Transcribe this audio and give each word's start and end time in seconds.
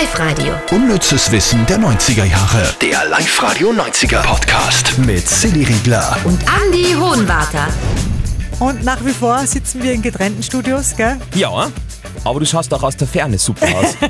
Live-Radio. 0.00 0.54
Unnützes 0.70 1.30
Wissen 1.32 1.66
der 1.66 1.78
90er 1.78 2.24
Jahre. 2.24 2.74
Der 2.80 3.04
Live-Radio 3.10 3.72
90er 3.72 4.22
Podcast 4.22 4.96
mit 4.98 5.28
Silly 5.28 5.64
Riegler. 5.64 6.16
Und 6.24 6.40
Andy 6.64 6.94
Hohenwarter. 6.94 7.68
Und 8.58 8.82
nach 8.84 9.04
wie 9.04 9.12
vor 9.12 9.46
sitzen 9.46 9.82
wir 9.82 9.92
in 9.92 10.00
getrennten 10.00 10.42
Studios, 10.42 10.96
gell? 10.96 11.18
Ja, 11.34 11.70
aber 12.24 12.40
du 12.40 12.46
schaust 12.46 12.72
auch 12.72 12.82
aus 12.82 12.96
der 12.96 13.06
Ferne 13.06 13.38
super 13.38 13.66
aus. 13.76 13.96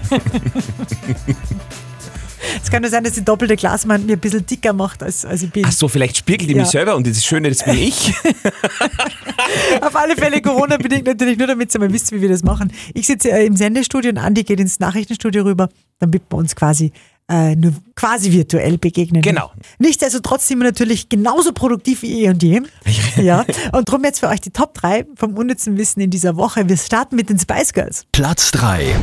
Es 2.63 2.71
kann 2.71 2.83
nur 2.83 2.91
sein, 2.91 3.03
dass 3.03 3.15
die 3.15 3.25
doppelte 3.25 3.57
Glaswand 3.57 4.07
mir 4.07 4.13
ein 4.15 4.19
bisschen 4.19 4.45
dicker 4.45 4.73
macht, 4.73 5.03
als, 5.03 5.25
als 5.25 5.43
ich 5.43 5.51
bin. 5.51 5.65
Ach 5.67 5.73
so, 5.73 5.89
vielleicht 5.89 6.19
spiegelt 6.19 6.51
die 6.51 6.55
Ja. 6.55 6.63
mich 6.63 6.71
selber 6.71 6.97
und 6.97 7.07
das 7.07 7.25
Schöne, 7.25 7.49
das 7.49 7.65
bin 7.65 7.79
ich. 7.79 8.13
Auf 9.81 9.97
alle 9.97 10.17
Fälle 10.17 10.41
Corona-bedingt 10.41 11.07
natürlich 11.07 11.39
nur, 11.39 11.47
damit 11.47 11.75
ihr 11.75 11.81
mal 11.81 11.93
wisst, 11.93 12.13
wie 12.13 12.21
wir 12.21 12.29
das 12.29 12.43
machen. 12.43 12.73
Ich 12.95 13.07
sitze 13.07 13.31
äh, 13.31 13.47
im 13.47 13.57
Sendestudio 13.57 14.11
und 14.11 14.19
Andi 14.19 14.45
geht 14.45 14.61
ins 14.61 14.81
Nachrichtenstudio 14.81 15.45
rüber, 15.45 15.69
damit 15.99 16.23
wir 16.31 16.39
uns 16.39 16.57
quasi 16.57 16.93
äh, 17.29 17.57
nur 17.57 17.73
quasi 17.95 18.33
virtuell 18.33 18.79
begegnen. 18.79 19.23
Genau. 19.23 19.53
Nichtsdestotrotz 19.79 20.49
sind 20.49 20.59
wir 20.59 20.65
natürlich 20.65 21.09
genauso 21.09 21.53
produktiv 21.53 22.03
wie 22.03 22.25
eh 22.25 22.29
und 22.31 22.43
je. 22.43 22.63
ja. 23.17 23.45
Und 23.73 23.89
drum 23.89 24.05
jetzt 24.05 24.21
für 24.21 24.29
euch 24.29 24.41
die 24.41 24.51
Top 24.51 24.75
3 24.75 25.07
vom 25.17 25.37
unnützen 25.37 25.77
Wissen 25.79 26.01
in 26.01 26.11
dieser 26.11 26.37
Woche. 26.37 26.69
Wir 26.69 26.77
starten 26.77 27.17
mit 27.17 27.31
den 27.31 27.39
Spice 27.39 27.73
Girls. 27.73 28.05
Platz 28.13 28.51
3. 28.51 28.95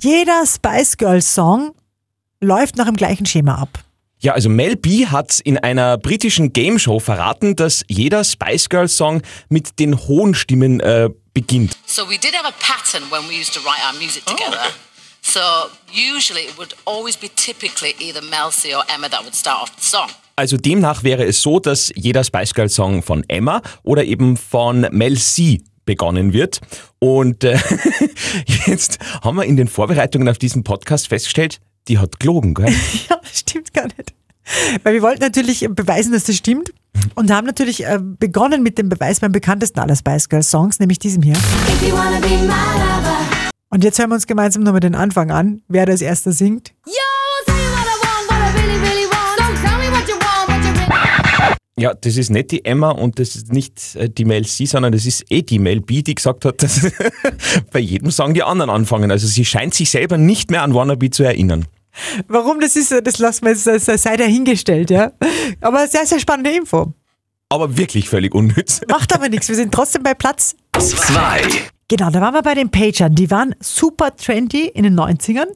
Jeder 0.00 0.46
Spice 0.46 0.96
Girls 0.96 1.34
Song 1.34 1.72
läuft 2.40 2.76
nach 2.76 2.86
dem 2.86 2.96
gleichen 2.96 3.26
Schema 3.26 3.56
ab. 3.56 3.84
Ja, 4.20 4.32
also 4.32 4.48
Mel 4.48 4.76
B 4.76 5.06
hat 5.06 5.38
in 5.40 5.58
einer 5.58 5.96
britischen 5.96 6.52
Game 6.52 6.78
Show 6.78 6.98
verraten, 6.98 7.54
dass 7.54 7.84
jeder 7.86 8.24
Spice 8.24 8.68
Girls 8.68 8.96
Song 8.96 9.22
mit 9.48 9.78
den 9.78 9.96
hohen 9.96 10.34
Stimmen 10.34 10.80
äh, 10.80 11.08
beginnt. 11.32 11.76
So 11.86 12.02
we 12.08 12.18
did 12.18 12.34
have 12.34 12.46
a 12.46 12.52
pattern 12.58 13.04
when 13.10 13.28
we 13.28 13.40
used 13.40 13.54
to 13.54 13.60
write 13.60 13.80
our 13.86 13.96
music 14.00 14.26
together. 14.26 14.58
So 15.22 15.40
usually 15.92 16.42
it 16.42 16.58
would 16.58 16.74
always 16.84 17.16
be 17.16 17.28
typically 17.36 17.94
either 18.00 18.22
Mel 18.22 18.50
C 18.50 18.74
or 18.74 18.82
Emma 18.92 19.08
that 19.08 19.22
would 19.22 19.34
start 19.34 19.62
off 19.62 19.70
the 19.76 19.84
song. 19.84 20.08
Also 20.34 20.56
demnach 20.56 21.04
wäre 21.04 21.24
es 21.24 21.42
so, 21.42 21.60
dass 21.60 21.92
jeder 21.94 22.24
Spice 22.24 22.54
Girls 22.54 22.74
Song 22.74 23.02
von 23.02 23.24
Emma 23.28 23.62
oder 23.82 24.04
eben 24.04 24.36
von 24.36 24.86
Mel 24.90 25.16
C 25.18 25.60
begonnen 25.84 26.32
wird. 26.32 26.60
Und 26.98 27.44
äh, 27.44 27.58
jetzt 28.66 28.98
haben 29.22 29.36
wir 29.36 29.44
in 29.44 29.56
den 29.56 29.68
Vorbereitungen 29.68 30.28
auf 30.28 30.38
diesen 30.38 30.64
Podcast 30.64 31.08
festgestellt, 31.08 31.60
die 31.88 31.98
hat 31.98 32.20
gelogen, 32.20 32.54
gell? 32.54 32.66
Ja, 33.08 33.16
das 33.16 33.40
stimmt 33.40 33.72
gar 33.72 33.86
nicht. 33.86 34.14
Weil 34.82 34.94
wir 34.94 35.02
wollten 35.02 35.20
natürlich 35.20 35.66
beweisen, 35.70 36.12
dass 36.12 36.24
das 36.24 36.36
stimmt 36.36 36.72
und 37.14 37.30
haben 37.30 37.46
natürlich 37.46 37.84
äh, 37.84 37.98
begonnen 38.00 38.62
mit 38.62 38.78
dem 38.78 38.88
Beweis 38.88 39.20
beim 39.20 39.32
bekanntesten 39.32 39.80
aller 39.80 39.96
Spice 39.96 40.28
Girls 40.28 40.50
Songs, 40.50 40.78
nämlich 40.80 40.98
diesem 40.98 41.22
hier. 41.22 41.36
Und 43.70 43.84
jetzt 43.84 43.98
hören 43.98 44.10
wir 44.10 44.14
uns 44.14 44.26
gemeinsam 44.26 44.62
nochmal 44.62 44.80
den 44.80 44.94
Anfang 44.94 45.30
an, 45.30 45.62
wer 45.68 45.86
das 45.86 46.00
erste 46.00 46.32
singt. 46.32 46.72
Ja, 51.78 51.94
das 51.94 52.16
ist 52.16 52.30
nicht 52.30 52.50
die 52.50 52.64
Emma 52.64 52.90
und 52.90 53.20
das 53.20 53.36
ist 53.36 53.52
nicht 53.52 53.94
äh, 53.94 54.10
die 54.10 54.24
Mel 54.24 54.44
C, 54.44 54.64
sondern 54.64 54.90
das 54.90 55.06
ist 55.06 55.24
eh 55.30 55.42
die 55.42 55.60
Mel 55.60 55.80
B, 55.80 56.02
die 56.02 56.16
gesagt 56.16 56.44
hat, 56.44 56.60
dass 56.60 56.90
bei 57.72 57.78
jedem 57.78 58.10
Song 58.10 58.34
die 58.34 58.42
anderen 58.42 58.68
anfangen. 58.68 59.12
Also 59.12 59.28
sie 59.28 59.44
scheint 59.44 59.74
sich 59.74 59.88
selber 59.88 60.18
nicht 60.18 60.50
mehr 60.50 60.62
an 60.62 60.74
Wannabe 60.74 61.10
zu 61.10 61.22
erinnern. 61.22 61.66
Warum 62.26 62.60
das 62.60 62.76
ist, 62.76 62.92
das 62.92 63.18
lassen 63.18 63.44
wir 63.44 63.52
jetzt, 63.52 63.66
das 63.66 64.02
sei 64.02 64.16
dahingestellt, 64.16 64.90
ja. 64.90 65.12
Aber 65.60 65.86
sehr, 65.86 66.06
sehr 66.06 66.20
spannende 66.20 66.50
Info. 66.50 66.92
Aber 67.48 67.76
wirklich 67.76 68.08
völlig 68.08 68.34
unnütz. 68.34 68.80
Macht 68.88 69.14
aber 69.14 69.28
nichts, 69.28 69.48
wir 69.48 69.56
sind 69.56 69.72
trotzdem 69.72 70.02
bei 70.02 70.14
Platz 70.14 70.54
2. 70.78 71.42
Genau, 71.88 72.10
da 72.10 72.20
waren 72.20 72.34
wir 72.34 72.42
bei 72.42 72.54
den 72.54 72.70
Pagern. 72.70 73.14
Die 73.14 73.30
waren 73.30 73.54
super 73.60 74.14
trendy 74.14 74.66
in 74.66 74.82
den 74.84 74.98
90ern. 74.98 75.46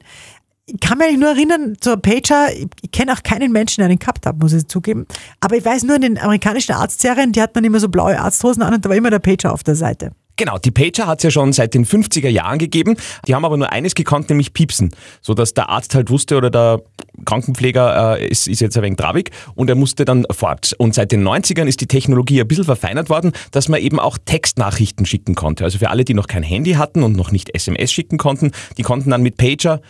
Ich 0.65 0.79
kann 0.79 0.97
mich 0.97 1.07
eigentlich 1.07 1.19
nur 1.19 1.29
erinnern, 1.29 1.75
zur 1.79 1.97
Pager, 1.97 2.51
ich, 2.53 2.67
ich 2.81 2.91
kenne 2.91 3.13
auch 3.13 3.21
keinen 3.21 3.51
Menschen, 3.51 3.81
der 3.81 3.89
einen 3.89 3.99
gehabt 3.99 4.25
hat, 4.25 4.39
muss 4.39 4.53
ich 4.53 4.67
zugeben. 4.67 5.05
Aber 5.41 5.57
ich 5.57 5.63
weiß 5.63 5.83
nur, 5.83 5.97
in 5.97 6.01
den 6.01 6.17
amerikanischen 6.17 6.71
Arztserien, 6.71 7.33
die 7.33 7.41
hat 7.41 7.53
man 7.53 7.63
immer 7.63 7.79
so 7.79 7.89
blaue 7.89 8.19
Arzthosen 8.19 8.63
an 8.63 8.73
und 8.73 8.83
da 8.83 8.89
war 8.89 8.95
immer 8.95 9.09
der 9.09 9.19
Pager 9.19 9.53
auf 9.53 9.63
der 9.63 9.75
Seite. 9.75 10.13
Genau, 10.35 10.57
die 10.57 10.71
Pager 10.71 11.05
hat 11.05 11.19
es 11.19 11.23
ja 11.23 11.31
schon 11.31 11.53
seit 11.53 11.73
den 11.75 11.85
50er 11.85 12.29
Jahren 12.29 12.57
gegeben. 12.57 12.97
Die 13.27 13.35
haben 13.35 13.45
aber 13.45 13.57
nur 13.57 13.71
eines 13.71 13.93
gekannt, 13.93 14.29
nämlich 14.29 14.53
Piepsen. 14.53 14.91
So 15.21 15.33
dass 15.33 15.53
der 15.53 15.69
Arzt 15.69 15.93
halt 15.93 16.09
wusste 16.09 16.37
oder 16.37 16.49
der 16.49 16.81
Krankenpfleger 17.25 18.17
äh, 18.17 18.27
ist, 18.27 18.47
ist 18.47 18.59
jetzt 18.59 18.75
ein 18.75 18.83
wenig 18.83 18.97
trabig 18.97 19.31
und 19.53 19.69
er 19.69 19.75
musste 19.75 20.05
dann 20.05 20.25
fort. 20.31 20.73
Und 20.79 20.95
seit 20.95 21.11
den 21.11 21.27
90ern 21.27 21.65
ist 21.65 21.81
die 21.81 21.87
Technologie 21.87 22.41
ein 22.41 22.47
bisschen 22.47 22.63
verfeinert 22.63 23.09
worden, 23.09 23.31
dass 23.51 23.69
man 23.69 23.79
eben 23.79 23.99
auch 23.99 24.17
Textnachrichten 24.17 25.05
schicken 25.05 25.35
konnte. 25.35 25.63
Also 25.63 25.77
für 25.77 25.91
alle, 25.91 26.03
die 26.03 26.15
noch 26.15 26.27
kein 26.27 26.43
Handy 26.43 26.73
hatten 26.73 27.03
und 27.03 27.15
noch 27.15 27.31
nicht 27.31 27.53
SMS 27.53 27.91
schicken 27.91 28.17
konnten, 28.17 28.51
die 28.77 28.83
konnten 28.83 29.11
dann 29.11 29.21
mit 29.21 29.37
Pager 29.37 29.81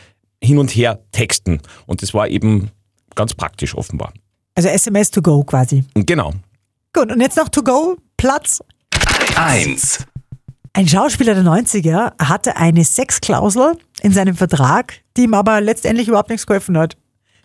hin 0.41 0.57
und 0.57 0.71
her 0.71 0.99
texten. 1.13 1.61
Und 1.85 2.01
das 2.01 2.13
war 2.13 2.27
eben 2.27 2.69
ganz 3.15 3.33
praktisch 3.33 3.75
offenbar. 3.75 4.11
Also 4.55 4.69
SMS 4.69 5.09
to 5.09 5.21
go 5.21 5.43
quasi. 5.43 5.85
Genau. 5.95 6.33
Gut, 6.91 7.11
und 7.11 7.21
jetzt 7.21 7.37
noch 7.37 7.49
to 7.49 7.63
go, 7.63 7.97
Platz. 8.17 8.59
1. 9.35 10.05
Ein 10.75 10.87
Schauspieler 10.87 11.35
der 11.35 11.43
90er 11.43 12.13
hatte 12.19 12.55
eine 12.57 12.83
Sexklausel 12.83 13.77
in 14.01 14.11
seinem 14.11 14.35
Vertrag, 14.35 14.95
die 15.15 15.25
ihm 15.25 15.35
aber 15.35 15.61
letztendlich 15.61 16.07
überhaupt 16.07 16.31
nichts 16.31 16.47
geholfen 16.47 16.79
hat. 16.79 16.97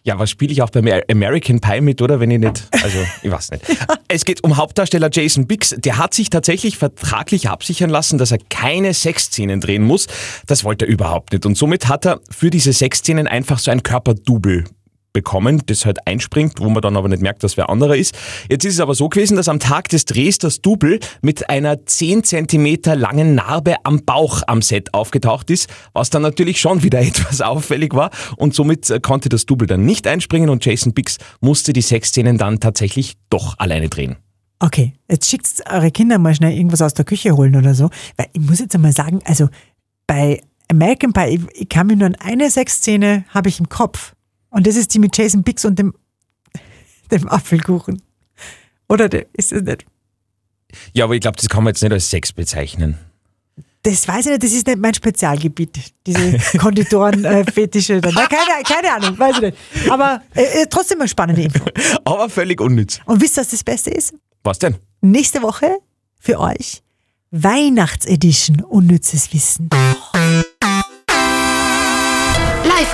Ja, 0.02 0.18
was 0.18 0.30
spiele 0.30 0.50
ich 0.50 0.62
auch 0.62 0.70
beim 0.70 0.88
American 1.10 1.60
Pie 1.60 1.82
mit, 1.82 2.00
oder? 2.00 2.20
Wenn 2.20 2.30
ich 2.30 2.38
nicht, 2.38 2.66
also 2.82 2.96
ich 3.22 3.30
weiß 3.30 3.50
nicht. 3.50 3.64
Es 4.10 4.24
geht 4.24 4.42
um 4.42 4.56
Hauptdarsteller 4.56 5.10
Jason 5.12 5.46
Biggs. 5.46 5.74
Der 5.76 5.98
hat 5.98 6.14
sich 6.14 6.30
tatsächlich 6.30 6.78
vertraglich 6.78 7.50
absichern 7.50 7.90
lassen, 7.90 8.16
dass 8.16 8.30
er 8.30 8.38
keine 8.48 8.94
Sexszenen 8.94 9.60
drehen 9.60 9.82
muss. 9.82 10.06
Das 10.46 10.64
wollte 10.64 10.86
er 10.86 10.90
überhaupt 10.90 11.34
nicht. 11.34 11.44
Und 11.44 11.58
somit 11.58 11.88
hat 11.88 12.06
er 12.06 12.20
für 12.30 12.48
diese 12.48 12.72
Sexszenen 12.72 13.26
einfach 13.26 13.58
so 13.58 13.70
ein 13.70 13.82
Körperdouble 13.82 14.64
bekommen, 15.18 15.60
das 15.66 15.84
halt 15.84 16.06
einspringt, 16.06 16.60
wo 16.60 16.68
man 16.68 16.80
dann 16.80 16.96
aber 16.96 17.08
nicht 17.08 17.20
merkt, 17.20 17.42
dass 17.42 17.56
wer 17.56 17.68
anderer 17.68 17.96
ist. 17.96 18.16
Jetzt 18.48 18.64
ist 18.64 18.74
es 18.74 18.80
aber 18.80 18.94
so 18.94 19.08
gewesen, 19.08 19.36
dass 19.36 19.48
am 19.48 19.58
Tag 19.58 19.88
des 19.88 20.04
Drehs 20.04 20.38
das 20.38 20.60
Double 20.60 21.00
mit 21.22 21.50
einer 21.50 21.84
10 21.84 22.22
Zentimeter 22.22 22.94
langen 22.94 23.34
Narbe 23.34 23.74
am 23.82 24.04
Bauch 24.04 24.42
am 24.46 24.62
Set 24.62 24.94
aufgetaucht 24.94 25.50
ist, 25.50 25.68
was 25.92 26.10
dann 26.10 26.22
natürlich 26.22 26.60
schon 26.60 26.84
wieder 26.84 27.00
etwas 27.02 27.40
auffällig 27.40 27.94
war 27.94 28.10
und 28.36 28.54
somit 28.54 28.88
äh, 28.90 29.00
konnte 29.00 29.28
das 29.28 29.44
Double 29.44 29.66
dann 29.66 29.84
nicht 29.84 30.06
einspringen 30.06 30.50
und 30.50 30.64
Jason 30.64 30.94
Biggs 30.94 31.18
musste 31.40 31.72
die 31.72 31.82
Sexszenen 31.82 32.38
dann 32.38 32.60
tatsächlich 32.60 33.16
doch 33.28 33.58
alleine 33.58 33.88
drehen. 33.88 34.16
Okay, 34.60 34.92
jetzt 35.10 35.28
schickt 35.28 35.48
eure 35.68 35.90
Kinder 35.90 36.18
mal 36.18 36.34
schnell 36.34 36.52
irgendwas 36.52 36.82
aus 36.82 36.94
der 36.94 37.04
Küche 37.04 37.36
holen 37.36 37.56
oder 37.56 37.74
so. 37.74 37.90
Weil 38.16 38.28
ich 38.32 38.40
muss 38.40 38.60
jetzt 38.60 38.74
einmal 38.74 38.92
sagen, 38.92 39.18
also 39.24 39.48
bei 40.06 40.40
American 40.70 41.12
Pie, 41.12 41.40
ich, 41.54 41.68
kann 41.68 41.86
mich 41.86 41.96
nur 41.96 42.06
an 42.06 42.16
eine 42.16 42.50
Sexszene 42.50 43.24
habe 43.30 43.48
ich 43.48 43.58
im 43.58 43.68
Kopf. 43.68 44.14
Und 44.50 44.66
das 44.66 44.76
ist 44.76 44.94
die 44.94 44.98
mit 44.98 45.16
Jason 45.16 45.42
Biggs 45.42 45.64
und 45.64 45.78
dem, 45.78 45.94
dem 47.10 47.28
Apfelkuchen. 47.28 48.02
Oder 48.88 49.08
der, 49.08 49.26
ist 49.34 49.52
es 49.52 49.62
nicht? 49.62 49.84
Ja, 50.92 51.04
aber 51.04 51.14
ich 51.14 51.20
glaube, 51.20 51.36
das 51.36 51.48
kann 51.48 51.64
man 51.64 51.72
jetzt 51.72 51.82
nicht 51.82 51.92
als 51.92 52.10
Sex 52.10 52.32
bezeichnen. 52.32 52.98
Das 53.82 54.06
weiß 54.08 54.26
ich 54.26 54.32
nicht, 54.32 54.42
das 54.42 54.52
ist 54.52 54.66
nicht 54.66 54.78
mein 54.78 54.92
Spezialgebiet, 54.92 55.78
diese 56.06 56.38
Konditoren-Fetische. 56.58 58.00
Na, 58.02 58.26
keine, 58.26 58.62
keine 58.64 58.92
Ahnung, 58.92 59.18
weiß 59.18 59.36
ich 59.36 59.42
nicht. 59.42 59.90
Aber 59.90 60.22
äh, 60.34 60.62
äh, 60.62 60.66
trotzdem 60.68 61.00
eine 61.00 61.08
spannende 61.08 61.42
Info. 61.42 61.64
Aber 62.04 62.28
völlig 62.28 62.60
unnütz. 62.60 63.00
Und 63.06 63.22
wisst 63.22 63.38
ihr, 63.38 63.42
was 63.42 63.50
das 63.50 63.64
Beste 63.64 63.90
ist? 63.90 64.14
Was 64.42 64.58
denn? 64.58 64.76
Nächste 65.00 65.42
Woche 65.42 65.78
für 66.20 66.38
euch 66.40 66.82
Weihnachtsedition 67.30 68.62
Unnützes 68.62 69.32
Wissen. 69.32 69.70